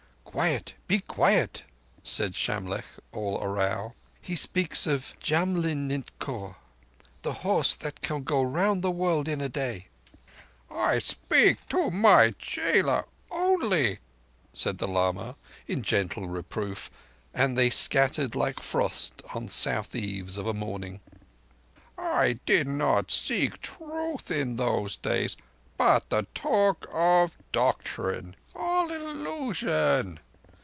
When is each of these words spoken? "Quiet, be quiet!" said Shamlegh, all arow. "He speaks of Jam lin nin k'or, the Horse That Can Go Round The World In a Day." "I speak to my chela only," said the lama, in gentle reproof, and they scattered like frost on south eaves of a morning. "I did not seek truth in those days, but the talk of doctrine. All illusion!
"Quiet, 0.23 0.75
be 0.87 0.99
quiet!" 0.99 1.63
said 2.03 2.35
Shamlegh, 2.35 2.85
all 3.11 3.43
arow. 3.43 3.95
"He 4.21 4.37
speaks 4.37 4.87
of 4.87 5.13
Jam 5.19 5.57
lin 5.61 5.89
nin 5.89 6.05
k'or, 6.21 6.55
the 7.21 7.33
Horse 7.43 7.75
That 7.75 7.99
Can 8.01 8.23
Go 8.23 8.41
Round 8.41 8.81
The 8.81 8.91
World 8.91 9.27
In 9.27 9.41
a 9.41 9.49
Day." 9.49 9.87
"I 10.73 10.99
speak 10.99 11.67
to 11.67 11.91
my 11.91 12.31
chela 12.39 13.03
only," 13.29 13.99
said 14.53 14.77
the 14.77 14.87
lama, 14.87 15.35
in 15.67 15.83
gentle 15.83 16.29
reproof, 16.29 16.89
and 17.33 17.57
they 17.57 17.69
scattered 17.69 18.33
like 18.33 18.61
frost 18.61 19.21
on 19.33 19.49
south 19.49 19.93
eaves 19.93 20.37
of 20.37 20.47
a 20.47 20.53
morning. 20.53 21.01
"I 21.97 22.39
did 22.45 22.69
not 22.69 23.11
seek 23.11 23.59
truth 23.59 24.31
in 24.31 24.55
those 24.55 24.95
days, 24.95 25.35
but 25.77 26.09
the 26.09 26.23
talk 26.35 26.87
of 26.93 27.35
doctrine. 27.51 28.35
All 28.53 28.91
illusion! 28.91 30.19